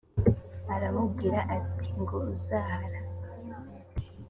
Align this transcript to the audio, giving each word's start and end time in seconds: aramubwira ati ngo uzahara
aramubwira 0.73 1.39
ati 1.55 1.89
ngo 2.01 2.17
uzahara 2.33 2.99